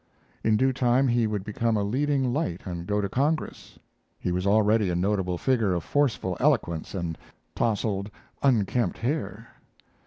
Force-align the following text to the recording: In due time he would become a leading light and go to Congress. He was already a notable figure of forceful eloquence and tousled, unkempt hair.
In 0.43 0.57
due 0.57 0.73
time 0.73 1.07
he 1.07 1.27
would 1.27 1.43
become 1.43 1.77
a 1.77 1.83
leading 1.83 2.33
light 2.33 2.61
and 2.65 2.87
go 2.87 3.01
to 3.01 3.07
Congress. 3.07 3.77
He 4.19 4.31
was 4.31 4.47
already 4.47 4.89
a 4.89 4.95
notable 4.95 5.37
figure 5.37 5.75
of 5.75 5.83
forceful 5.83 6.35
eloquence 6.39 6.95
and 6.95 7.19
tousled, 7.53 8.09
unkempt 8.41 8.97
hair. 8.97 9.47